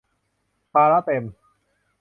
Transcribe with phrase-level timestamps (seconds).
[0.73, 1.23] ภาระเต็ม